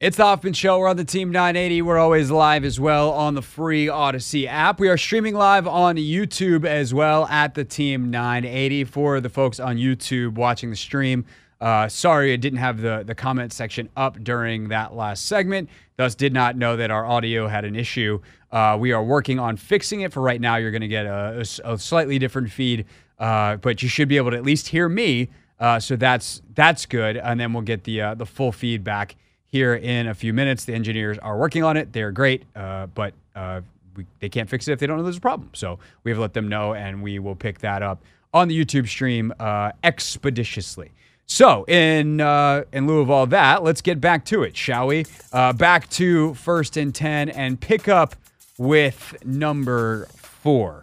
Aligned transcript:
It's 0.00 0.16
the 0.16 0.24
Hoffman 0.24 0.54
Show. 0.54 0.78
We're 0.78 0.88
on 0.88 0.96
the 0.96 1.04
Team 1.04 1.30
980. 1.30 1.82
We're 1.82 1.98
always 1.98 2.30
live 2.30 2.64
as 2.64 2.80
well 2.80 3.10
on 3.10 3.34
the 3.34 3.42
free 3.42 3.84
Audacy 3.84 4.46
app. 4.46 4.80
We 4.80 4.88
are 4.88 4.96
streaming 4.96 5.34
live 5.34 5.66
on 5.66 5.96
YouTube 5.96 6.64
as 6.64 6.94
well 6.94 7.26
at 7.26 7.52
the 7.52 7.66
Team 7.66 8.10
980 8.10 8.84
for 8.84 9.20
the 9.20 9.28
folks 9.28 9.60
on 9.60 9.76
YouTube 9.76 10.36
watching 10.36 10.70
the 10.70 10.76
stream. 10.76 11.26
Uh, 11.60 11.86
sorry, 11.86 12.32
I 12.32 12.36
didn't 12.36 12.60
have 12.60 12.80
the, 12.80 13.02
the 13.06 13.14
comment 13.14 13.52
section 13.52 13.90
up 13.94 14.18
during 14.24 14.68
that 14.68 14.94
last 14.94 15.26
segment, 15.26 15.68
thus, 15.98 16.14
did 16.14 16.32
not 16.32 16.56
know 16.56 16.78
that 16.78 16.90
our 16.90 17.04
audio 17.04 17.46
had 17.46 17.66
an 17.66 17.76
issue. 17.76 18.22
Uh, 18.50 18.78
we 18.80 18.92
are 18.92 19.04
working 19.04 19.38
on 19.38 19.58
fixing 19.58 20.00
it. 20.00 20.14
For 20.14 20.22
right 20.22 20.40
now, 20.40 20.56
you're 20.56 20.70
going 20.70 20.80
to 20.80 20.88
get 20.88 21.04
a, 21.04 21.44
a, 21.62 21.74
a, 21.74 21.78
slightly 21.78 22.18
different 22.18 22.50
feed, 22.50 22.86
uh, 23.18 23.56
but 23.56 23.82
you 23.82 23.90
should 23.90 24.08
be 24.08 24.16
able 24.16 24.30
to 24.30 24.38
at 24.38 24.44
least 24.44 24.68
hear 24.68 24.88
me. 24.88 25.28
Uh, 25.58 25.78
so 25.78 25.94
that's 25.94 26.40
that's 26.54 26.86
good, 26.86 27.18
and 27.18 27.38
then 27.38 27.52
we'll 27.52 27.62
get 27.62 27.84
the 27.84 28.00
uh, 28.00 28.14
the 28.14 28.24
full 28.24 28.50
feedback 28.50 29.14
here 29.50 29.74
in 29.74 30.08
a 30.08 30.14
few 30.14 30.32
minutes. 30.32 30.64
The 30.64 30.74
engineers 30.74 31.18
are 31.18 31.36
working 31.36 31.62
on 31.62 31.76
it. 31.76 31.92
They're 31.92 32.12
great, 32.12 32.44
uh, 32.56 32.86
but 32.86 33.14
uh, 33.34 33.60
we, 33.96 34.06
they 34.20 34.28
can't 34.28 34.48
fix 34.48 34.68
it 34.68 34.72
if 34.72 34.78
they 34.78 34.86
don't 34.86 34.96
know 34.96 35.02
there's 35.02 35.16
a 35.16 35.20
problem. 35.20 35.50
So 35.54 35.78
we 36.04 36.10
have 36.10 36.18
to 36.18 36.22
let 36.22 36.34
them 36.34 36.48
know, 36.48 36.74
and 36.74 37.02
we 37.02 37.18
will 37.18 37.36
pick 37.36 37.58
that 37.60 37.82
up 37.82 38.02
on 38.32 38.48
the 38.48 38.64
YouTube 38.64 38.88
stream 38.88 39.32
uh, 39.40 39.72
expeditiously. 39.82 40.92
So, 41.26 41.62
in 41.66 42.20
uh, 42.20 42.64
in 42.72 42.88
lieu 42.88 43.00
of 43.00 43.08
all 43.08 43.26
that, 43.26 43.62
let's 43.62 43.80
get 43.82 44.00
back 44.00 44.24
to 44.26 44.42
it, 44.42 44.56
shall 44.56 44.88
we? 44.88 45.06
Uh, 45.32 45.52
back 45.52 45.88
to 45.90 46.34
first 46.34 46.76
and 46.76 46.92
ten, 46.92 47.28
and 47.28 47.60
pick 47.60 47.86
up 47.86 48.16
with 48.58 49.16
number 49.24 50.08
four. 50.16 50.82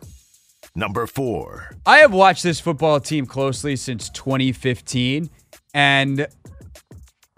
Number 0.73 1.05
four. 1.05 1.75
I 1.85 1.97
have 1.97 2.13
watched 2.13 2.43
this 2.43 2.61
football 2.61 3.01
team 3.01 3.25
closely 3.25 3.75
since 3.75 4.09
2015, 4.09 5.29
and 5.73 6.27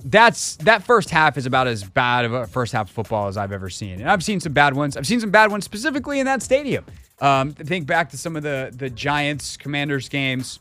that's 0.03 0.55
that 0.58 0.84
first 0.84 1.09
half 1.09 1.38
is 1.38 1.45
about 1.45 1.67
as 1.67 1.84
bad 1.84 2.26
of 2.26 2.34
a 2.34 2.48
first 2.48 2.71
half 2.73 2.89
of 2.89 2.95
football 2.95 3.27
as 3.27 3.38
I've 3.38 3.52
ever 3.52 3.70
seen. 3.70 3.99
And 3.99 4.09
I've 4.09 4.23
seen 4.23 4.39
some 4.39 4.53
bad 4.53 4.73
ones. 4.73 4.95
I've 4.95 5.08
seen 5.08 5.20
some 5.20 5.31
bad 5.31 5.52
ones 5.52 5.66
specifically 5.66 6.19
in 6.19 6.25
that 6.25 6.41
stadium. 6.41 6.86
Um, 7.22 7.52
think 7.52 7.86
back 7.86 8.09
to 8.11 8.17
some 8.17 8.36
of 8.36 8.44
the 8.44 8.72
the 8.73 8.89
Giants 8.89 9.58
Commanders 9.58 10.08
games 10.08 10.59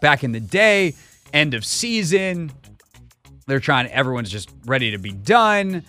back 0.00 0.22
in 0.22 0.32
the 0.32 0.40
day, 0.40 0.94
end 1.32 1.54
of 1.54 1.64
season. 1.64 2.52
They're 3.46 3.60
trying. 3.60 3.88
Everyone's 3.88 4.30
just 4.30 4.50
ready 4.66 4.92
to 4.92 4.98
be 4.98 5.12
done. 5.12 5.82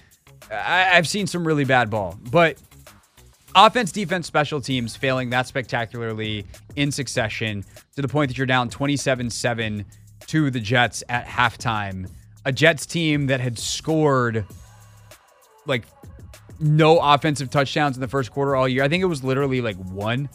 I, 0.51 0.91
I've 0.93 1.07
seen 1.07 1.27
some 1.27 1.45
really 1.45 1.65
bad 1.65 1.89
ball, 1.89 2.17
but 2.31 2.57
offense, 3.55 3.91
defense, 3.91 4.27
special 4.27 4.59
teams 4.59 4.95
failing 4.95 5.29
that 5.29 5.47
spectacularly 5.47 6.45
in 6.75 6.91
succession 6.91 7.63
to 7.95 8.01
the 8.01 8.07
point 8.07 8.29
that 8.29 8.37
you're 8.37 8.47
down 8.47 8.69
27 8.69 9.29
7 9.29 9.85
to 10.27 10.49
the 10.49 10.59
Jets 10.59 11.03
at 11.07 11.27
halftime 11.27 12.09
a 12.45 12.51
Jets 12.51 12.85
team 12.85 13.27
that 13.27 13.41
had 13.41 13.57
scored 13.57 14.45
like 15.65 15.83
no 16.59 16.99
offensive 16.99 17.49
touchdowns 17.49 17.97
in 17.97 18.01
the 18.01 18.07
first 18.07 18.31
quarter 18.31 18.55
all 18.55 18.67
year. 18.67 18.83
I 18.83 18.87
think 18.87 19.01
it 19.01 19.07
was 19.07 19.23
literally 19.23 19.61
like 19.61 19.77
one. 19.77 20.29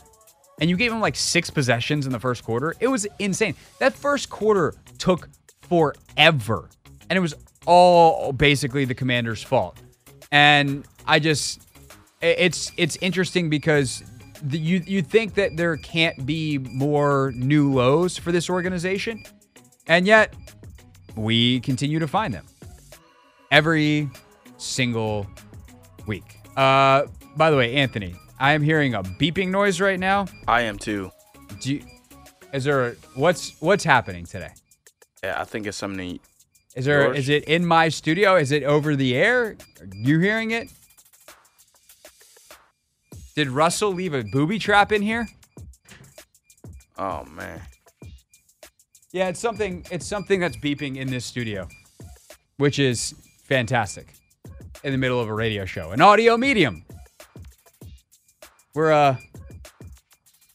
And 0.60 0.68
you 0.68 0.76
gave 0.76 0.90
them 0.90 1.00
like 1.00 1.16
six 1.16 1.48
possessions 1.48 2.04
in 2.04 2.12
the 2.12 2.20
first 2.20 2.44
quarter. 2.44 2.74
It 2.80 2.88
was 2.88 3.06
insane. 3.18 3.54
That 3.78 3.94
first 3.94 4.28
quarter 4.28 4.74
took 4.98 5.30
forever. 5.62 6.68
And 7.08 7.16
it 7.16 7.20
was 7.20 7.34
all 7.66 8.32
basically 8.32 8.84
the 8.84 8.94
commander's 8.94 9.42
fault. 9.42 9.80
And 10.30 10.84
I 11.06 11.18
just 11.18 11.62
it's 12.20 12.72
it's 12.76 12.96
interesting 13.00 13.48
because 13.48 14.02
the, 14.42 14.58
you 14.58 14.82
you 14.86 15.02
think 15.02 15.34
that 15.34 15.56
there 15.56 15.76
can't 15.78 16.26
be 16.26 16.58
more 16.58 17.32
new 17.34 17.72
lows 17.72 18.18
for 18.18 18.30
this 18.30 18.50
organization. 18.50 19.24
And 19.86 20.06
yet 20.06 20.34
we 21.22 21.60
continue 21.60 21.98
to 21.98 22.08
find 22.08 22.34
them 22.34 22.46
every 23.50 24.08
single 24.58 25.26
week. 26.06 26.38
Uh, 26.56 27.04
by 27.36 27.50
the 27.50 27.56
way, 27.56 27.74
Anthony, 27.76 28.14
I 28.38 28.52
am 28.52 28.62
hearing 28.62 28.94
a 28.94 29.02
beeping 29.02 29.48
noise 29.48 29.80
right 29.80 29.98
now. 29.98 30.26
I 30.48 30.62
am 30.62 30.78
too. 30.78 31.10
Do 31.60 31.74
you, 31.74 31.82
is 32.52 32.64
there 32.64 32.96
what's 33.14 33.60
what's 33.60 33.84
happening 33.84 34.24
today? 34.26 34.50
Yeah, 35.22 35.40
I 35.40 35.44
think 35.44 35.66
it's 35.66 35.76
something. 35.76 36.18
Is 36.74 36.84
there 36.84 37.04
yours? 37.06 37.18
is 37.18 37.28
it 37.28 37.44
in 37.44 37.66
my 37.66 37.88
studio? 37.88 38.36
Is 38.36 38.52
it 38.52 38.62
over 38.62 38.96
the 38.96 39.14
air? 39.16 39.56
Are 39.80 39.88
you 39.92 40.18
hearing 40.20 40.52
it? 40.52 40.68
Did 43.34 43.48
Russell 43.48 43.92
leave 43.92 44.14
a 44.14 44.22
booby 44.22 44.58
trap 44.58 44.92
in 44.92 45.02
here? 45.02 45.28
Oh 46.98 47.24
man. 47.24 47.60
Yeah, 49.12 49.28
it's 49.28 49.40
something. 49.40 49.84
It's 49.90 50.06
something 50.06 50.38
that's 50.38 50.56
beeping 50.56 50.96
in 50.96 51.10
this 51.10 51.24
studio, 51.24 51.68
which 52.58 52.78
is 52.78 53.14
fantastic. 53.44 54.14
In 54.84 54.92
the 54.92 54.98
middle 54.98 55.20
of 55.20 55.28
a 55.28 55.34
radio 55.34 55.64
show, 55.64 55.90
an 55.90 56.00
audio 56.00 56.36
medium. 56.36 56.84
We're 58.72 58.92
uh, 58.92 59.16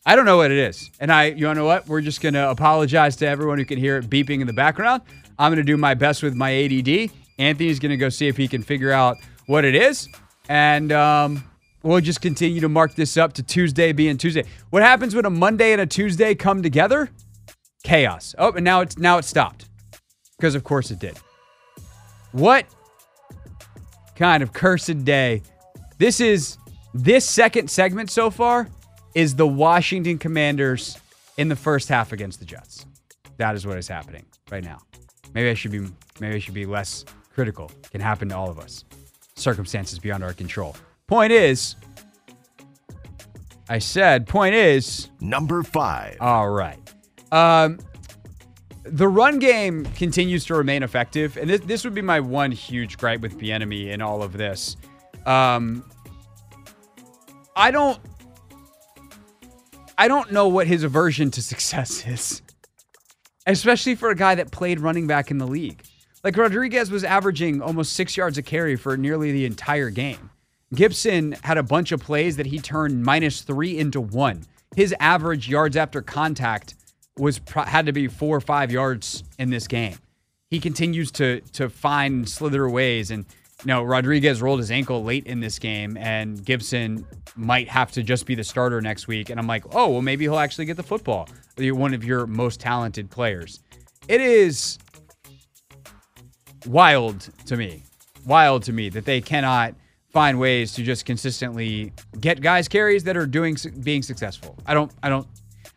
I 0.06 0.16
don't 0.16 0.26
know 0.26 0.38
what 0.38 0.52
it 0.52 0.58
is, 0.58 0.90
and 1.02 1.12
I, 1.12 1.26
you 1.26 1.54
know 1.54 1.66
what? 1.66 1.88
We're 1.88 2.00
just 2.00 2.22
gonna 2.22 2.48
apologize 2.50 3.18
to 3.18 3.28
everyone 3.28 3.58
who 3.58 3.66
can 3.66 3.78
hear 3.78 3.98
it 3.98 4.10
beeping 4.10 4.40
in 4.40 4.48
the 4.48 4.54
background. 4.54 5.02
I'm 5.38 5.52
gonna 5.52 5.64
do 5.64 5.76
my 5.76 5.94
best 5.94 6.24
with 6.24 6.34
my 6.34 6.52
ADD. 6.52 7.12
Anthony's 7.38 7.80
gonna 7.80 7.98
go 7.98 8.08
see 8.08 8.30
if 8.30 8.38
he 8.38 8.48
can 8.48 8.64
figure 8.64 8.92
out 8.92 9.18
what 9.48 9.66
it 9.66 9.76
is, 9.76 10.08
and 10.48 10.94
um, 10.94 11.44
we'll 11.84 12.00
just 12.00 12.22
continue 12.22 12.62
to 12.62 12.70
mark 12.70 12.96
this 12.96 13.18
up 13.18 13.34
to 13.34 13.44
Tuesday 13.44 13.92
being 13.92 14.18
Tuesday. 14.18 14.46
What 14.70 14.82
happens 14.82 15.14
when 15.14 15.26
a 15.26 15.30
Monday 15.30 15.74
and 15.74 15.82
a 15.82 15.86
Tuesday 15.86 16.36
come 16.36 16.64
together? 16.64 17.10
Chaos. 17.86 18.36
Oh, 18.38 18.52
and 18.52 18.66
now 18.66 18.82
it's 18.82 18.98
now 18.98 19.18
it 19.18 19.24
stopped. 19.24 19.70
Because 20.38 20.56
of 20.56 20.66
course 20.66 20.92
it 20.92 21.00
did. 21.00 21.18
What 22.34 22.66
kind 24.18 24.44
of 24.44 24.52
cursed 24.52 25.06
day? 25.06 25.42
This 25.98 26.20
is 26.20 26.58
this 26.94 27.30
second 27.30 27.70
segment 27.70 28.10
so 28.10 28.30
far 28.30 28.68
is 29.14 29.36
the 29.36 29.48
Washington 29.48 30.18
Commanders 30.18 30.98
in 31.38 31.48
the 31.48 31.56
first 31.56 31.88
half 31.88 32.12
against 32.12 32.40
the 32.40 32.46
Jets. 32.46 32.86
That 33.38 33.56
is 33.56 33.66
what 33.66 33.78
is 33.78 33.88
happening 33.88 34.26
right 34.52 34.64
now. 34.64 34.80
Maybe 35.34 35.50
I 35.50 35.54
should 35.54 35.72
be 35.72 35.88
maybe 36.20 36.36
I 36.36 36.40
should 36.40 36.54
be 36.54 36.66
less 36.66 37.06
critical. 37.34 37.72
It 37.84 37.92
can 37.92 38.02
happen 38.02 38.30
to 38.30 38.36
all 38.36 38.50
of 38.50 38.60
us. 38.60 38.84
Circumstances 39.36 40.00
beyond 40.00 40.24
our 40.24 40.34
control. 40.34 40.76
Point 41.08 41.32
is, 41.32 41.76
I 43.70 43.80
said, 43.80 44.28
point 44.28 44.56
is 44.56 45.10
number 45.20 45.62
five. 45.62 46.18
All 46.20 46.50
right. 46.50 46.80
Um, 47.32 47.80
the 48.84 49.08
run 49.08 49.40
game 49.40 49.86
continues 49.96 50.46
to 50.46 50.56
remain 50.56 50.84
effective, 50.84 51.38
and 51.38 51.50
this, 51.50 51.62
this 51.62 51.84
would 51.84 51.96
be 51.96 52.02
my 52.02 52.20
one 52.20 52.52
huge 52.52 52.98
gripe 52.98 53.22
with 53.22 53.38
Bieniemy 53.40 53.88
in 53.88 54.02
all 54.02 54.22
of 54.22 54.34
this. 54.34 54.78
Um, 55.26 55.84
I 57.56 57.72
don't, 57.72 58.00
I 59.98 60.08
don't 60.08 60.32
know 60.32 60.48
what 60.48 60.68
his 60.68 60.84
aversion 60.84 61.32
to 61.32 61.42
success 61.42 62.06
is, 62.06 62.42
especially 63.48 63.96
for 63.96 64.10
a 64.10 64.16
guy 64.16 64.36
that 64.36 64.52
played 64.52 64.80
running 64.80 65.08
back 65.08 65.32
in 65.32 65.40
the 65.40 65.48
league. 65.48 65.84
Like 66.24 66.38
Rodriguez 66.38 66.90
was 66.90 67.04
averaging 67.04 67.62
almost 67.62 67.94
six 67.94 68.18
yards 68.18 68.38
a 68.38 68.44
carry 68.44 68.76
for 68.76 68.98
nearly 68.98 69.32
the 69.32 69.46
entire 69.46 69.90
game. 69.90 70.32
Gibson 70.74 71.34
had 71.44 71.58
a 71.58 71.64
bunch 71.64 71.92
of 71.92 72.02
plays 72.02 72.38
that 72.38 72.48
he 72.48 72.60
turned 72.60 73.04
minus 73.04 73.42
three 73.42 73.78
into 73.78 74.02
one. 74.02 74.44
His 74.76 74.94
average 75.00 75.48
yards 75.48 75.78
after 75.78 76.02
contact 76.02 76.76
was 77.18 77.40
had 77.56 77.86
to 77.86 77.94
be 77.94 78.08
four 78.08 78.36
or 78.36 78.42
five 78.42 78.72
yards 78.72 79.24
in 79.40 79.50
this 79.50 79.68
game. 79.68 79.98
He 80.50 80.60
continues 80.60 81.12
to 81.12 81.42
to 81.54 81.70
find 81.70 82.28
slither 82.28 82.70
ways, 82.70 83.12
and 83.12 83.26
you 83.62 83.68
know 83.68 83.84
Rodriguez 83.84 84.42
rolled 84.42 84.60
his 84.60 84.72
ankle 84.72 85.04
late 85.04 85.26
in 85.26 85.40
this 85.40 85.60
game, 85.60 85.98
and 85.98 86.44
Gibson 86.44 87.06
might 87.36 87.68
have 87.68 87.92
to 87.94 88.04
just 88.04 88.26
be 88.26 88.36
the 88.36 88.44
starter 88.44 88.82
next 88.82 89.08
week. 89.08 89.30
And 89.30 89.40
I'm 89.40 89.48
like, 89.48 89.64
oh 89.76 89.90
well, 89.90 90.02
maybe 90.02 90.26
he'll 90.26 90.40
actually 90.40 90.66
get 90.66 90.78
the 90.78 90.84
football. 90.84 91.28
One 91.58 91.94
of 91.94 92.04
your 92.04 92.28
most 92.28 92.60
talented 92.60 93.10
players. 93.10 93.62
It 94.08 94.22
is 94.22 94.78
wild 96.68 97.30
to 97.48 97.58
me, 97.58 97.84
wild 98.26 98.64
to 98.64 98.74
me 98.74 98.90
that 98.90 99.06
they 99.06 99.22
cannot 99.22 99.74
find 100.12 100.40
ways 100.40 100.72
to 100.74 100.82
just 100.82 101.06
consistently 101.06 101.92
get 102.22 102.40
guys 102.40 102.70
carries 102.70 103.04
that 103.04 103.18
are 103.18 103.26
doing 103.26 103.58
being 103.84 104.02
successful. 104.02 104.58
I 104.66 104.74
don't 104.74 104.92
I 105.04 105.10
don't 105.10 105.28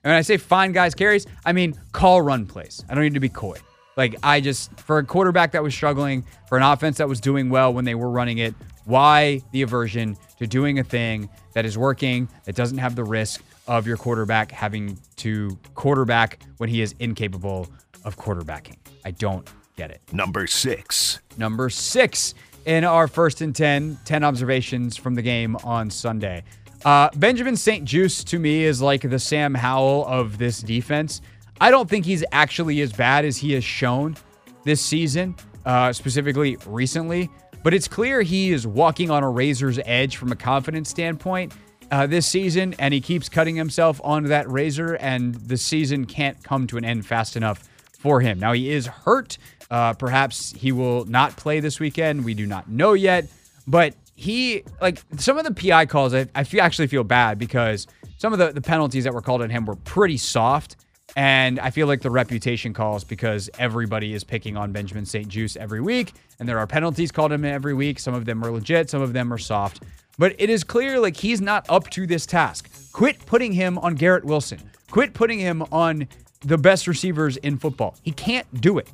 and 0.05 0.11
when 0.11 0.17
I 0.17 0.23
say 0.23 0.37
find 0.37 0.73
guys 0.73 0.95
carries, 0.95 1.27
I 1.45 1.53
mean 1.53 1.75
call 1.93 2.23
run 2.23 2.47
plays. 2.47 2.85
I 2.89 2.95
don't 2.95 3.05
need 3.05 3.15
to 3.15 3.21
be 3.21 3.29
coy. 3.29 3.59
Like 3.97 4.15
I 4.23 4.41
just 4.41 4.79
for 4.81 4.99
a 4.99 5.05
quarterback 5.05 5.53
that 5.53 5.63
was 5.63 5.75
struggling, 5.75 6.25
for 6.49 6.57
an 6.57 6.63
offense 6.63 6.99
that 6.99 7.09
was 7.09 7.21
doing 7.21 7.51
well 7.51 7.73
when 7.75 7.85
they 7.85 7.95
were 7.97 8.11
running 8.11 8.39
it, 8.39 8.55
why 8.85 9.43
the 9.53 9.63
aversion 9.63 10.17
to 10.39 10.47
doing 10.47 10.79
a 10.79 10.85
thing 10.85 11.29
that 11.53 11.67
is 11.67 11.77
working 11.77 12.29
that 12.45 12.55
doesn't 12.55 12.79
have 12.79 12.95
the 12.95 13.05
risk 13.05 13.43
of 13.67 13.87
your 13.87 13.97
quarterback 13.97 14.53
having 14.53 14.99
to 15.17 15.59
quarterback 15.75 16.43
when 16.59 16.69
he 16.69 16.81
is 16.81 16.95
incapable 17.01 17.67
of 18.05 18.17
quarterbacking? 18.17 18.77
I 19.05 19.11
don't 19.11 19.49
get 19.77 19.91
it. 19.91 20.01
Number 20.13 20.47
6. 20.47 21.21
Number 21.37 21.69
6 21.69 22.35
in 22.67 22.85
our 22.85 23.09
first 23.09 23.41
and 23.41 23.55
10, 23.55 23.99
10 24.05 24.25
observations 24.25 24.97
from 24.97 25.15
the 25.15 25.23
game 25.23 25.57
on 25.65 25.91
Sunday. 25.91 26.45
Uh, 26.85 27.09
Benjamin 27.17 27.57
St. 27.57 27.85
Juste 27.85 28.27
to 28.29 28.39
me 28.39 28.65
is 28.65 28.81
like 28.81 29.03
the 29.03 29.19
Sam 29.19 29.55
Howell 29.55 30.07
of 30.07 30.39
this 30.39 30.61
defense. 30.61 31.21
I 31.61 31.71
don't 31.71 31.89
think 31.89 32.05
he's 32.05 32.25
actually 32.33 32.81
as 32.83 32.93
bad 32.93 33.25
as 33.25 33.37
he 33.37 33.53
has 33.53 33.65
shown 33.65 34.17
this 34.65 34.81
season, 34.81 35.35
uh, 35.67 35.93
specifically 35.93 36.57
recently. 36.67 37.31
but 37.63 37.75
it's 37.75 37.89
clear 37.89 38.23
he 38.23 38.51
is 38.53 38.67
walking 38.67 39.11
on 39.11 39.23
a 39.23 39.29
razor's 39.29 39.79
edge 39.85 40.17
from 40.17 40.33
a 40.33 40.37
confidence 40.37 40.89
standpoint 40.89 41.53
uh, 41.91 42.07
this 42.07 42.27
season, 42.27 42.75
and 42.79 42.95
he 42.95 43.01
keeps 43.01 43.29
cutting 43.29 43.57
himself 43.57 44.01
onto 44.05 44.29
that 44.29 44.51
razor, 44.51 44.95
and 44.97 45.35
the 45.35 45.57
season 45.57 46.05
can't 46.05 46.43
come 46.43 46.67
to 46.67 46.77
an 46.77 46.85
end 46.85 47.07
fast 47.07 47.37
enough 47.37 47.69
for 47.99 48.21
him. 48.21 48.39
Now, 48.39 48.53
he 48.53 48.71
is 48.71 48.87
hurt. 48.87 49.39
Uh, 49.71 49.93
perhaps 49.95 50.53
he 50.53 50.73
will 50.73 51.05
not 51.07 51.37
play 51.37 51.61
this 51.61 51.81
weekend. 51.81 52.25
We 52.25 52.35
do 52.35 52.47
not 52.47 52.69
know 52.69 52.93
yet, 52.93 53.27
but 53.67 53.95
he, 54.19 54.65
like, 54.81 55.01
some 55.17 55.39
of 55.39 55.45
the 55.45 55.55
PI 55.55 55.87
calls, 55.87 56.13
I, 56.13 56.27
I 56.35 56.43
feel, 56.43 56.61
actually 56.61 56.89
feel 56.89 57.05
bad 57.05 57.39
because 57.39 57.87
some 58.17 58.33
of 58.33 58.41
the, 58.41 58.51
the 58.51 58.61
penalties 58.61 59.05
that 59.05 59.15
were 59.15 59.23
called 59.23 59.43
on 59.43 59.49
him 59.49 59.65
were 59.65 59.77
pretty 59.77 60.17
soft. 60.17 60.75
And 61.15 61.61
I 61.61 61.71
feel 61.71 61.87
like 61.87 62.03
the 62.03 62.11
reputation 62.11 62.75
calls 62.75 63.05
because 63.05 63.49
everybody 63.61 64.15
is 64.15 64.25
picking 64.25 64.57
on 64.57 64.73
Benjamin 64.73 65.07
St. 65.07 65.29
Juste 65.29 65.57
every 65.57 65.81
week, 65.81 66.15
and 66.41 66.49
there 66.49 66.59
are 66.59 66.67
penalties 66.67 67.13
called 67.13 67.31
him 67.31 67.45
every 67.45 67.75
week. 67.75 68.01
Some 68.01 68.13
of 68.13 68.25
them 68.25 68.45
are 68.45 68.51
legit, 68.51 68.91
some 68.91 69.03
of 69.03 69.13
them 69.13 69.33
are 69.33 69.39
soft. 69.39 69.85
But 70.19 70.35
it 70.39 70.51
is 70.51 70.65
clear 70.65 70.99
like 70.99 71.17
he's 71.17 71.41
not 71.41 71.65
up 71.69 71.89
to 71.91 72.05
this 72.05 72.27
task. 72.27 72.69
Quit 72.93 73.25
putting 73.25 73.53
him 73.53 73.79
on 73.79 73.95
Garrett 73.95 74.25
Wilson. 74.25 74.59
Quit 74.91 75.15
putting 75.15 75.39
him 75.39 75.63
on 75.71 76.09
the 76.41 76.59
best 76.59 76.89
receivers 76.89 77.37
in 77.37 77.57
football. 77.57 77.95
He 78.03 78.11
can't 78.11 78.53
do 78.61 78.79
it. 78.79 78.91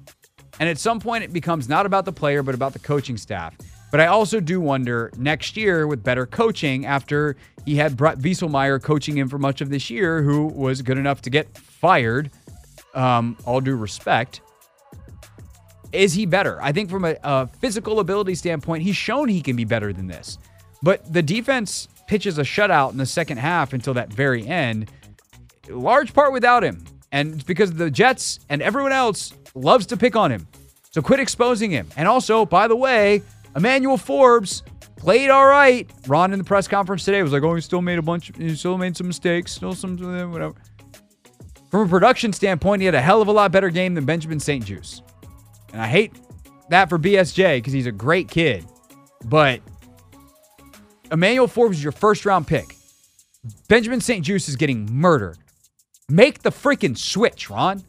And 0.60 0.68
at 0.68 0.78
some 0.78 1.00
point, 1.00 1.24
it 1.24 1.32
becomes 1.32 1.66
not 1.66 1.86
about 1.86 2.04
the 2.04 2.12
player, 2.12 2.42
but 2.42 2.54
about 2.54 2.74
the 2.74 2.78
coaching 2.78 3.16
staff. 3.16 3.56
But 3.94 4.00
I 4.00 4.06
also 4.06 4.40
do 4.40 4.60
wonder 4.60 5.12
next 5.16 5.56
year 5.56 5.86
with 5.86 6.02
better 6.02 6.26
coaching 6.26 6.84
after 6.84 7.36
he 7.64 7.76
had 7.76 7.96
Brett 7.96 8.18
Vieselmeyer 8.18 8.82
coaching 8.82 9.16
him 9.16 9.28
for 9.28 9.38
much 9.38 9.60
of 9.60 9.70
this 9.70 9.88
year, 9.88 10.20
who 10.20 10.48
was 10.48 10.82
good 10.82 10.98
enough 10.98 11.22
to 11.22 11.30
get 11.30 11.56
fired, 11.56 12.28
um, 12.94 13.36
all 13.44 13.60
due 13.60 13.76
respect. 13.76 14.40
Is 15.92 16.12
he 16.12 16.26
better? 16.26 16.60
I 16.60 16.72
think 16.72 16.90
from 16.90 17.04
a, 17.04 17.14
a 17.22 17.46
physical 17.46 18.00
ability 18.00 18.34
standpoint, 18.34 18.82
he's 18.82 18.96
shown 18.96 19.28
he 19.28 19.40
can 19.40 19.54
be 19.54 19.64
better 19.64 19.92
than 19.92 20.08
this. 20.08 20.38
But 20.82 21.12
the 21.12 21.22
defense 21.22 21.86
pitches 22.08 22.36
a 22.38 22.42
shutout 22.42 22.90
in 22.90 22.96
the 22.96 23.06
second 23.06 23.36
half 23.36 23.74
until 23.74 23.94
that 23.94 24.12
very 24.12 24.44
end, 24.44 24.90
large 25.68 26.12
part 26.12 26.32
without 26.32 26.64
him. 26.64 26.84
And 27.12 27.34
it's 27.34 27.44
because 27.44 27.72
the 27.72 27.92
Jets 27.92 28.40
and 28.48 28.60
everyone 28.60 28.90
else 28.90 29.32
loves 29.54 29.86
to 29.86 29.96
pick 29.96 30.16
on 30.16 30.32
him. 30.32 30.48
So 30.90 31.00
quit 31.00 31.20
exposing 31.20 31.70
him. 31.70 31.86
And 31.96 32.08
also, 32.08 32.44
by 32.44 32.66
the 32.66 32.74
way, 32.74 33.22
Emmanuel 33.56 33.96
Forbes 33.96 34.62
played 34.96 35.30
all 35.30 35.46
right. 35.46 35.88
Ron 36.06 36.32
in 36.32 36.38
the 36.38 36.44
press 36.44 36.66
conference 36.66 37.04
today 37.04 37.22
was 37.22 37.32
like, 37.32 37.42
"Oh, 37.42 37.54
he 37.54 37.60
still 37.60 37.82
made 37.82 37.98
a 37.98 38.02
bunch. 38.02 38.32
He 38.36 38.54
still 38.56 38.78
made 38.78 38.96
some 38.96 39.06
mistakes. 39.06 39.52
Still 39.52 39.74
some 39.74 39.96
whatever." 40.32 40.54
From 41.70 41.86
a 41.86 41.88
production 41.88 42.32
standpoint, 42.32 42.82
he 42.82 42.86
had 42.86 42.94
a 42.94 43.00
hell 43.00 43.20
of 43.20 43.28
a 43.28 43.32
lot 43.32 43.50
better 43.52 43.70
game 43.70 43.94
than 43.94 44.04
Benjamin 44.04 44.38
St. 44.38 44.64
Juste, 44.64 45.02
and 45.72 45.82
I 45.82 45.86
hate 45.86 46.12
that 46.70 46.88
for 46.88 46.98
BSJ 46.98 47.58
because 47.58 47.72
he's 47.72 47.86
a 47.86 47.92
great 47.92 48.28
kid, 48.28 48.64
but 49.24 49.60
Emmanuel 51.10 51.48
Forbes 51.48 51.78
is 51.78 51.82
your 51.82 51.92
first 51.92 52.24
round 52.24 52.46
pick. 52.46 52.76
Benjamin 53.68 54.00
St. 54.00 54.24
Juste 54.24 54.48
is 54.48 54.56
getting 54.56 54.86
murdered. 54.90 55.38
Make 56.08 56.42
the 56.42 56.50
freaking 56.50 56.96
switch, 56.96 57.50
Ron. 57.50 57.84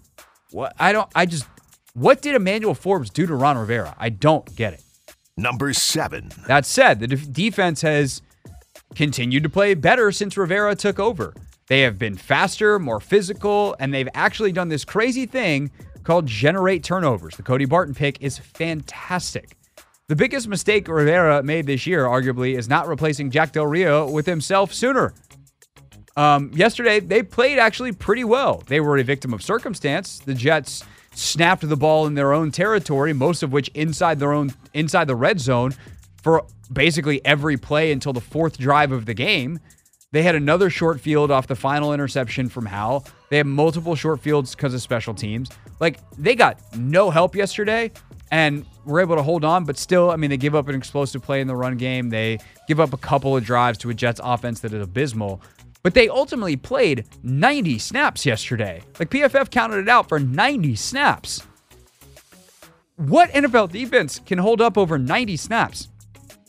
What 0.52 0.74
I 0.80 0.92
don't. 0.92 1.10
I 1.16 1.26
just. 1.26 1.46
What 1.94 2.22
did 2.22 2.36
Emmanuel 2.36 2.76
Forbes 2.76 3.10
do 3.10 3.26
to 3.26 3.36
Ron 3.36 3.58
Rivera? 3.58 3.96
I 3.98 4.10
don't 4.10 4.54
get 4.56 4.74
it. 4.74 4.82
Number 5.38 5.74
seven. 5.74 6.32
That 6.48 6.66
said, 6.66 7.00
the 7.00 7.08
def- 7.08 7.32
defense 7.32 7.82
has 7.82 8.22
continued 8.96 9.44
to 9.44 9.50
play 9.50 9.74
better 9.74 10.12
since 10.12 10.38
Rivera 10.38 10.76
took 10.76 11.00
over. 11.00 11.34
They 11.68 11.82
have 11.82 11.98
been 12.00 12.16
faster, 12.16 12.80
more 12.80 13.00
physical, 13.00 13.76
and 13.80 13.94
they've 13.94 14.08
actually 14.14 14.52
done 14.52 14.70
this 14.70 14.86
crazy 14.86 15.26
thing 15.26 15.72
called 16.04 16.26
generate 16.26 16.84
turnovers. 16.84 17.36
The 17.36 17.44
Cody 17.44 17.66
Barton 17.66 17.94
pick 17.94 18.22
is 18.22 18.38
fantastic. 18.38 19.58
The 20.08 20.16
biggest 20.16 20.48
mistake 20.48 20.88
Rivera 20.88 21.42
made 21.42 21.66
this 21.66 21.88
year, 21.88 22.06
arguably, 22.06 22.58
is 22.58 22.70
not 22.70 22.88
replacing 22.88 23.32
Jack 23.32 23.54
Del 23.54 23.66
Rio 23.66 24.10
with 24.10 24.28
himself 24.28 24.72
sooner. 24.72 25.14
Um, 26.16 26.52
yesterday, 26.54 27.00
they 27.00 27.24
played 27.24 27.58
actually 27.58 27.92
pretty 27.92 28.24
well. 28.24 28.64
They 28.68 28.80
were 28.80 28.98
a 28.98 29.04
victim 29.04 29.34
of 29.34 29.42
circumstance. 29.42 30.20
The 30.20 30.36
Jets 30.36 30.86
snapped 31.16 31.68
the 31.68 31.76
ball 31.76 32.06
in 32.06 32.14
their 32.14 32.34
own 32.34 32.52
territory, 32.52 33.14
most 33.14 33.42
of 33.44 33.52
which 33.52 33.70
inside 33.70 34.20
their 34.20 34.34
own 34.34 34.54
inside 34.74 35.08
the 35.08 35.16
red 35.16 35.40
zone 35.40 35.74
for 36.22 36.46
basically 36.72 37.24
every 37.26 37.58
play 37.58 37.92
until 37.92 38.14
the 38.14 38.22
fourth 38.22 38.58
drive 38.58 38.92
of 38.92 39.06
the 39.06 39.14
game. 39.14 39.60
They 40.12 40.24
had 40.24 40.36
another 40.36 40.70
short 40.70 41.02
field 41.02 41.32
off 41.32 41.48
the 41.48 41.56
final 41.56 41.94
interception 41.94 42.48
from 42.48 42.66
Howell. 42.66 43.06
They 43.30 43.38
had 43.38 43.48
multiple 43.48 43.96
short 43.96 44.22
fields 44.22 44.56
because 44.56 44.74
of 44.74 44.82
special 44.82 45.14
teams. 45.14 45.50
Like 45.80 46.00
they 46.18 46.36
got 46.36 46.60
no 46.76 47.10
help 47.10 47.36
yesterday 47.36 47.92
and 48.32 48.66
were 48.86 49.02
able 49.02 49.16
to 49.16 49.24
hold 49.24 49.44
on, 49.44 49.66
but 49.66 49.78
still, 49.78 50.12
I 50.12 50.16
mean, 50.16 50.30
they 50.30 50.38
give 50.38 50.56
up 50.56 50.68
an 50.68 50.76
explosive 50.76 51.22
play 51.22 51.42
in 51.42 51.48
the 51.48 51.56
run 51.56 51.78
game. 51.78 52.10
They 52.10 52.40
give 52.68 52.80
up 52.80 52.94
a 52.94 52.98
couple 52.98 53.36
of 53.36 53.44
drives 53.44 53.78
to 53.80 53.90
a 53.90 53.94
Jets 53.94 54.22
offense 54.24 54.62
that 54.62 54.74
is 54.74 54.82
abysmal. 54.82 55.42
But 55.86 55.94
they 55.94 56.10
ultimately 56.10 56.56
played 56.56 57.06
90 57.22 57.78
snaps 57.78 58.26
yesterday. 58.26 58.82
Like 58.98 59.12
PFF 59.12 59.52
counted 59.52 59.78
it 59.78 59.88
out 59.88 60.10
for 60.10 60.20
90 60.20 60.76
snaps. 60.76 61.44
What 62.96 63.30
NFL 63.30 63.72
defense 63.72 64.20
can 64.26 64.40
hold 64.40 64.62
up 64.62 64.80
over 64.80 64.98
90 64.98 65.38
snaps? 65.38 65.90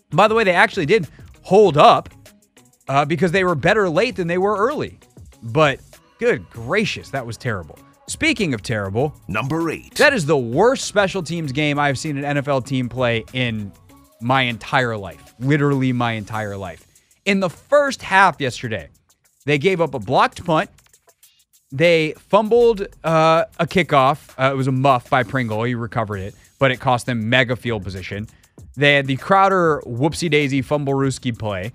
By 0.09 0.27
the 0.27 0.35
way, 0.35 0.43
they 0.43 0.55
actually 0.55 0.87
did 0.87 1.07
hold 1.43 1.77
up 1.77 2.09
uh, 2.89 3.05
because 3.05 3.31
they 3.31 3.45
were 3.45 3.55
better 3.55 3.91
late 3.91 4.17
than 4.17 4.27
they 4.27 4.39
were 4.39 4.57
early. 4.57 4.99
But 5.43 5.81
good 6.19 6.49
gracious, 6.49 7.11
that 7.11 7.27
was 7.27 7.37
terrible. 7.37 7.79
Speaking 8.07 8.55
of 8.55 8.63
terrible, 8.63 9.15
Number 9.29 9.71
eight. 9.71 9.97
that 9.97 10.15
is 10.15 10.25
the 10.25 10.39
worst 10.39 10.87
special 10.87 11.23
teams 11.23 11.53
game 11.53 11.79
I've 11.79 11.99
seen 11.99 12.17
an 12.17 12.39
NFL 12.39 12.65
team 12.65 12.89
play 12.89 13.23
in 13.35 13.71
my 14.23 14.41
entire 14.41 14.97
life. 14.97 15.35
Literally 15.41 15.93
my 15.93 16.13
entire 16.13 16.57
life. 16.57 16.87
In 17.27 17.41
the 17.41 17.51
first 17.51 18.01
half 18.01 18.41
yesterday, 18.41 18.89
they 19.47 19.57
gave 19.59 19.81
up 19.81 19.95
a 19.95 19.99
blocked 19.99 20.45
punt. 20.45 20.69
They 21.73 22.13
fumbled 22.19 22.87
uh, 23.03 23.45
a 23.59 23.67
kickoff. 23.67 24.31
Uh, 24.39 24.53
it 24.53 24.57
was 24.57 24.67
a 24.67 24.73
muff 24.73 25.09
by 25.09 25.23
Pringle. 25.23 25.63
He 25.65 25.75
recovered 25.75 26.19
it, 26.19 26.35
but 26.59 26.71
it 26.71 26.79
cost 26.79 27.07
them 27.07 27.31
mega 27.31 27.57
field 27.57 27.83
position. 27.83 28.29
They 28.77 28.95
had 28.95 29.07
the 29.07 29.17
Crowder 29.17 29.83
whoopsie 29.87 30.31
daisy 30.31 30.63
fumble 30.63 30.95
Ruski 30.95 31.37
play. 31.37 31.73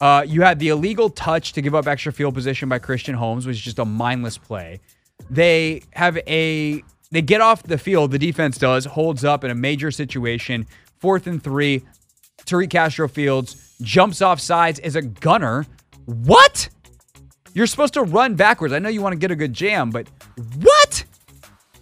Uh, 0.00 0.24
you 0.26 0.42
had 0.42 0.58
the 0.58 0.68
illegal 0.68 1.10
touch 1.10 1.52
to 1.52 1.62
give 1.62 1.74
up 1.74 1.86
extra 1.86 2.12
field 2.12 2.34
position 2.34 2.68
by 2.68 2.78
Christian 2.78 3.14
Holmes, 3.14 3.46
which 3.46 3.56
is 3.56 3.62
just 3.62 3.78
a 3.78 3.84
mindless 3.84 4.38
play. 4.38 4.80
They 5.28 5.82
have 5.92 6.16
a 6.26 6.82
they 7.12 7.22
get 7.22 7.40
off 7.40 7.62
the 7.62 7.76
field. 7.76 8.12
The 8.12 8.18
defense 8.18 8.56
does 8.56 8.86
holds 8.86 9.24
up 9.24 9.44
in 9.44 9.50
a 9.50 9.54
major 9.54 9.90
situation. 9.90 10.66
Fourth 10.98 11.26
and 11.26 11.42
three. 11.42 11.82
Tariq 12.46 12.70
Castro 12.70 13.08
Fields 13.08 13.76
jumps 13.82 14.22
off 14.22 14.40
sides 14.40 14.78
as 14.80 14.96
a 14.96 15.02
gunner. 15.02 15.66
What? 16.06 16.70
You're 17.54 17.66
supposed 17.66 17.94
to 17.94 18.02
run 18.02 18.34
backwards. 18.34 18.72
I 18.72 18.78
know 18.78 18.88
you 18.88 19.02
want 19.02 19.12
to 19.12 19.18
get 19.18 19.30
a 19.30 19.36
good 19.36 19.52
jam, 19.52 19.90
but 19.90 20.06
what? 20.58 21.04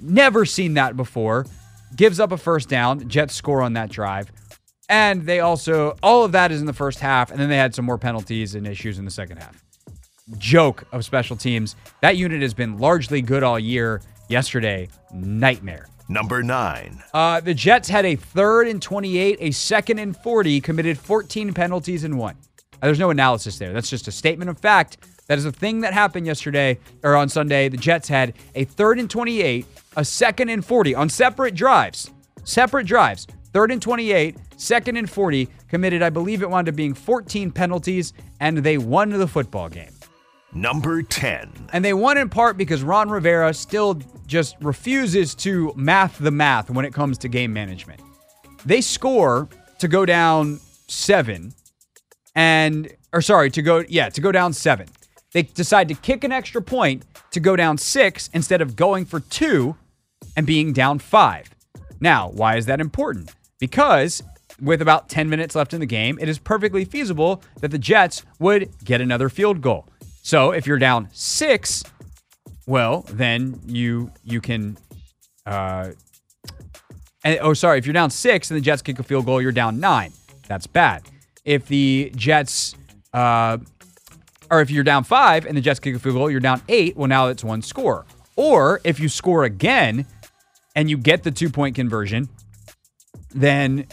Never 0.00 0.44
seen 0.44 0.75
that 0.75 0.96
before. 0.96 1.46
Gives 1.96 2.20
up 2.20 2.32
a 2.32 2.38
first 2.38 2.68
down. 2.68 3.08
Jets 3.08 3.34
score 3.34 3.62
on 3.62 3.75
that 3.75 3.90
drive. 3.90 4.30
And 4.88 5.26
they 5.26 5.40
also, 5.40 5.96
all 6.02 6.25
of 6.25 6.32
that 6.32 6.50
is 6.50 6.60
in 6.60 6.66
the 6.66 6.72
first 6.72 6.98
half. 7.00 7.30
And 7.30 7.38
then 7.38 7.48
they 7.48 7.56
had 7.56 7.75
some 7.75 7.84
more 7.84 7.98
penalties 7.98 8.54
and 8.54 8.66
issues 8.66 8.98
in 8.98 9.04
the 9.04 9.10
second 9.10 9.38
half. 9.38 9.62
Joke 10.38 10.84
of 10.92 11.04
special 11.04 11.37
teams. 11.37 11.76
That 12.00 12.16
unit 12.16 12.42
has 12.42 12.54
been 12.54 12.78
largely 12.78 13.20
good 13.20 13.42
all 13.42 13.58
year. 13.58 14.00
Yesterday, 14.28 14.88
nightmare. 15.12 15.88
Number 16.08 16.42
nine. 16.42 17.02
Uh, 17.12 17.40
the 17.40 17.52
Jets 17.52 17.88
had 17.88 18.06
a 18.06 18.16
third 18.16 18.66
and 18.66 18.80
28, 18.80 19.38
a 19.40 19.50
second 19.50 19.98
and 19.98 20.16
40, 20.16 20.60
committed 20.60 20.98
14 20.98 21.52
penalties 21.52 22.04
and. 22.04 22.18
Uh, 22.20 22.32
There's 22.80 22.98
no 22.98 23.10
analysis 23.10 23.58
there. 23.58 23.72
That's 23.72 23.90
just 23.90 24.08
a 24.08 24.12
statement 24.12 24.50
of 24.50 24.58
fact. 24.58 24.98
That 25.28 25.37
is 25.37 25.44
a 25.44 25.52
thing 25.52 25.80
that 25.80 25.92
happened 25.92 26.26
yesterday 26.26 26.78
or 27.02 27.14
on 27.14 27.28
Sunday. 27.28 27.68
The 27.68 27.76
Jets 27.76 28.08
had 28.08 28.32
a 28.54 28.64
third 28.64 28.99
and 28.99 29.11
28, 29.11 29.66
a 29.97 30.04
second 30.04 30.49
and 30.49 30.64
40 30.64 30.94
on 30.94 31.11
separate 31.11 31.54
drives. 31.54 32.11
Separate 32.44 32.87
drives. 32.87 33.26
Third 33.52 33.70
and 33.70 33.80
28, 33.80 34.37
second 34.56 34.97
and 34.97 35.08
40, 35.08 35.49
committed, 35.68 36.02
I 36.02 36.08
believe 36.08 36.42
it 36.42 36.49
wound 36.49 36.68
up 36.68 36.76
being 36.76 36.94
14 36.94 37.50
penalties, 37.50 38.14
and 38.40 38.58
they 38.58 38.78
won 38.78 39.11
the 39.11 39.28
football 39.28 39.68
game. 39.68 39.92
Number 40.54 41.02
10. 41.02 41.68
And 41.75 41.85
they 41.85 41.92
won 41.92 42.16
in 42.16 42.30
part 42.30 42.56
because 42.56 42.82
Ron 42.82 43.11
Rivera 43.11 43.52
still 43.52 44.00
just 44.26 44.56
refuses 44.61 45.35
to 45.37 45.75
math 45.76 46.18
the 46.18 46.30
math 46.30 46.70
when 46.70 46.87
it 46.87 46.94
comes 46.94 47.18
to 47.18 47.28
game 47.28 47.52
management. 47.52 48.00
They 48.64 48.80
score 48.80 49.49
to 49.78 49.88
go 49.88 50.06
down 50.06 50.58
seven, 50.88 51.52
and, 52.35 52.90
or 53.12 53.20
sorry, 53.20 53.50
to 53.50 53.61
go, 53.61 53.85
yeah, 53.88 54.08
to 54.08 54.20
go 54.23 54.32
down 54.32 54.54
seven. 54.54 54.88
They 55.32 55.42
decide 55.42 55.88
to 55.88 55.94
kick 55.94 56.25
an 56.25 56.32
extra 56.32 56.62
point 56.62 57.04
to 57.32 57.40
go 57.40 57.56
down 57.56 57.78
six 57.78 58.30
instead 58.32 58.61
of 58.61 58.76
going 58.76 59.04
for 59.04 59.20
two 59.20 59.76
and 60.37 60.47
being 60.47 60.73
down 60.73 60.99
five. 60.99 61.54
Now, 62.00 62.30
why 62.30 62.56
is 62.56 62.66
that 62.66 62.80
important? 62.80 63.35
Because 63.58 64.23
with 64.61 64.80
about 64.80 65.08
10 65.08 65.28
minutes 65.28 65.54
left 65.54 65.75
in 65.75 65.80
the 65.80 65.87
game, 65.87 66.18
it 66.20 66.28
is 66.28 66.38
perfectly 66.38 66.85
feasible 66.85 67.42
that 67.61 67.70
the 67.70 67.78
Jets 67.78 68.23
would 68.38 68.70
get 68.85 69.00
another 69.00 69.28
field 69.28 69.61
goal. 69.61 69.87
So 70.23 70.52
if 70.52 70.66
you're 70.66 70.78
down 70.78 71.08
six, 71.12 71.85
well, 72.66 73.04
then 73.08 73.61
you 73.66 74.11
you 74.25 74.40
can 74.40 74.76
uh, 75.47 75.92
and 77.25 77.38
oh, 77.40 77.54
sorry, 77.54 77.78
if 77.78 77.87
you're 77.87 77.92
down 77.92 78.11
six 78.11 78.50
and 78.50 78.56
the 78.56 78.61
Jets 78.62 78.82
kick 78.82 78.99
a 78.99 79.02
field 79.02 79.26
goal, 79.26 79.42
you're 79.42 79.52
down 79.52 79.80
nine. 79.80 80.12
That's 80.47 80.66
bad. 80.66 81.02
If 81.44 81.66
the 81.66 82.12
Jets, 82.14 82.75
uh, 83.12 83.58
or 84.50 84.61
if 84.61 84.71
you're 84.71 84.85
down 84.85 85.05
five 85.05 85.47
and 85.47 85.57
the 85.57 85.61
Jets 85.61 85.81
kick 85.81 85.95
a 85.95 85.99
field 85.99 86.17
goal, 86.17 86.31
you're 86.31 86.40
down 86.40 86.62
eight. 86.69 86.97
Well, 86.97 87.09
now 87.09 87.28
it's 87.28 87.45
one 87.45 87.62
score. 87.62 88.07
Or 88.37 88.81
if 88.85 89.00
you 89.00 89.09
score 89.09 89.45
again 89.45 90.07
and 90.76 90.88
you 90.88 90.97
get 90.97 91.23
the 91.23 91.31
two 91.31 91.50
point 91.50 91.75
conversion, 91.75 92.28
then 93.31 93.87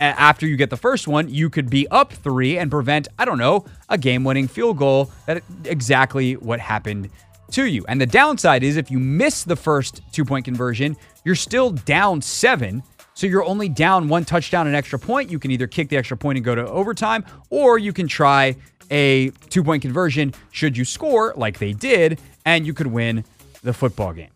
after 0.00 0.46
you 0.46 0.56
get 0.56 0.70
the 0.70 0.76
first 0.76 1.06
one, 1.06 1.28
you 1.28 1.50
could 1.50 1.68
be 1.68 1.86
up 1.88 2.12
three 2.12 2.58
and 2.58 2.70
prevent, 2.70 3.08
I 3.18 3.24
don't 3.24 3.38
know, 3.38 3.66
a 3.88 3.98
game 3.98 4.24
winning 4.24 4.48
field 4.48 4.78
goal. 4.78 5.12
That 5.26 5.42
exactly 5.64 6.34
what 6.36 6.58
happened 6.60 7.10
to 7.52 7.66
you. 7.66 7.84
And 7.88 8.00
the 8.00 8.06
downside 8.06 8.62
is 8.62 8.76
if 8.76 8.90
you 8.90 8.98
miss 8.98 9.44
the 9.44 9.56
first 9.56 10.00
two 10.12 10.24
point 10.24 10.44
conversion, 10.44 10.96
you're 11.24 11.34
still 11.34 11.70
down 11.70 12.22
seven. 12.22 12.82
So 13.14 13.26
you're 13.26 13.44
only 13.44 13.68
down 13.68 14.08
one 14.08 14.24
touchdown 14.24 14.66
and 14.66 14.74
extra 14.74 14.98
point. 14.98 15.30
You 15.30 15.38
can 15.38 15.50
either 15.50 15.66
kick 15.66 15.90
the 15.90 15.98
extra 15.98 16.16
point 16.16 16.38
and 16.38 16.44
go 16.44 16.54
to 16.54 16.66
overtime, 16.66 17.24
or 17.50 17.78
you 17.78 17.92
can 17.92 18.08
try 18.08 18.56
a 18.90 19.30
two 19.48 19.62
point 19.62 19.82
conversion 19.82 20.34
should 20.50 20.76
you 20.76 20.84
score, 20.84 21.34
like 21.36 21.58
they 21.58 21.72
did, 21.72 22.20
and 22.44 22.66
you 22.66 22.74
could 22.74 22.86
win 22.86 23.24
the 23.62 23.72
football 23.72 24.12
game. 24.12 24.30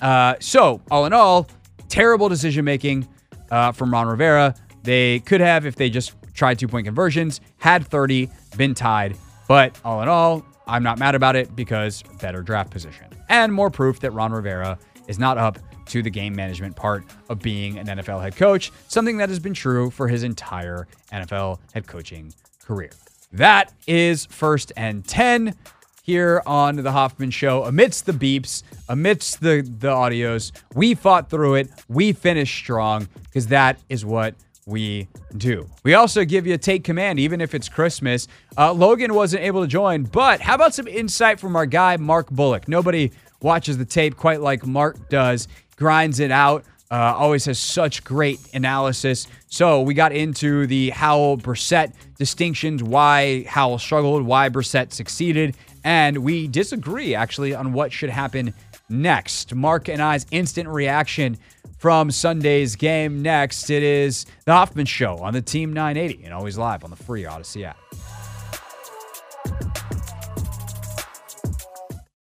Uh, 0.00 0.34
so, 0.40 0.80
all 0.90 1.06
in 1.06 1.12
all, 1.12 1.46
terrible 1.88 2.28
decision 2.28 2.64
making 2.64 3.06
uh, 3.50 3.72
from 3.72 3.92
Ron 3.92 4.08
Rivera. 4.08 4.54
They 4.82 5.20
could 5.20 5.40
have, 5.40 5.64
if 5.64 5.76
they 5.76 5.90
just 5.90 6.14
tried 6.34 6.58
two 6.58 6.66
point 6.66 6.86
conversions, 6.86 7.40
had 7.58 7.86
30, 7.86 8.28
been 8.56 8.74
tied. 8.74 9.16
But 9.46 9.78
all 9.84 10.02
in 10.02 10.08
all, 10.08 10.44
I'm 10.66 10.82
not 10.82 10.98
mad 10.98 11.14
about 11.14 11.36
it 11.36 11.54
because 11.54 12.02
better 12.20 12.42
draft 12.42 12.70
position. 12.70 13.06
And 13.28 13.52
more 13.52 13.70
proof 13.70 14.00
that 14.00 14.10
Ron 14.12 14.32
Rivera 14.32 14.78
is 15.06 15.18
not 15.18 15.38
up 15.38 15.58
to 15.86 16.02
the 16.02 16.10
game 16.10 16.34
management 16.34 16.76
part 16.76 17.04
of 17.28 17.40
being 17.40 17.78
an 17.78 17.86
NFL 17.86 18.22
head 18.22 18.36
coach, 18.36 18.72
something 18.88 19.18
that 19.18 19.28
has 19.28 19.38
been 19.38 19.54
true 19.54 19.90
for 19.90 20.08
his 20.08 20.22
entire 20.22 20.86
NFL 21.12 21.58
head 21.72 21.86
coaching 21.86 22.32
career. 22.64 22.90
That 23.32 23.72
is 23.86 24.26
first 24.26 24.72
and 24.76 25.04
10 25.06 25.54
here 26.02 26.42
on 26.46 26.76
the 26.76 26.92
Hoffman 26.92 27.30
Show. 27.30 27.64
Amidst 27.64 28.06
the 28.06 28.12
beeps, 28.12 28.62
amidst 28.88 29.40
the, 29.40 29.62
the 29.62 29.88
audios, 29.88 30.52
we 30.74 30.94
fought 30.94 31.30
through 31.30 31.54
it. 31.54 31.70
We 31.88 32.12
finished 32.12 32.54
strong 32.54 33.08
because 33.24 33.46
that 33.48 33.80
is 33.88 34.04
what 34.04 34.34
we 34.66 35.08
do. 35.36 35.68
We 35.82 35.94
also 35.94 36.24
give 36.24 36.46
you 36.46 36.54
a 36.54 36.58
take 36.58 36.84
command, 36.84 37.18
even 37.18 37.40
if 37.40 37.54
it's 37.54 37.68
Christmas. 37.68 38.28
Uh, 38.56 38.72
Logan 38.72 39.14
wasn't 39.14 39.42
able 39.42 39.62
to 39.62 39.66
join, 39.66 40.04
but 40.04 40.40
how 40.40 40.54
about 40.54 40.74
some 40.74 40.86
insight 40.86 41.40
from 41.40 41.56
our 41.56 41.66
guy, 41.66 41.96
Mark 41.96 42.30
Bullock? 42.30 42.68
Nobody 42.68 43.12
watches 43.40 43.78
the 43.78 43.84
tape 43.84 44.16
quite 44.16 44.40
like 44.40 44.66
Mark 44.66 45.08
does, 45.08 45.48
grinds 45.76 46.20
it 46.20 46.30
out. 46.30 46.64
Uh, 46.92 47.14
always 47.16 47.46
has 47.46 47.58
such 47.58 48.04
great 48.04 48.38
analysis. 48.52 49.26
So 49.46 49.80
we 49.80 49.94
got 49.94 50.12
into 50.12 50.66
the 50.66 50.90
Howell 50.90 51.38
Brissett 51.38 51.94
distinctions, 52.18 52.82
why 52.82 53.44
Howell 53.44 53.78
struggled, 53.78 54.24
why 54.26 54.50
Brissett 54.50 54.92
succeeded, 54.92 55.56
and 55.84 56.18
we 56.18 56.48
disagree 56.48 57.14
actually 57.14 57.54
on 57.54 57.72
what 57.72 57.94
should 57.94 58.10
happen 58.10 58.52
next. 58.90 59.54
Mark 59.54 59.88
and 59.88 60.02
I's 60.02 60.26
instant 60.32 60.68
reaction 60.68 61.38
from 61.78 62.10
Sunday's 62.10 62.76
game 62.76 63.22
next. 63.22 63.70
It 63.70 63.82
is 63.82 64.26
the 64.44 64.52
Hoffman 64.52 64.84
Show 64.84 65.16
on 65.16 65.32
the 65.32 65.40
Team 65.40 65.72
980 65.72 66.24
and 66.24 66.34
always 66.34 66.58
live 66.58 66.84
on 66.84 66.90
the 66.90 66.96
free 66.96 67.22
Audacy 67.22 67.64
app. 67.64 67.81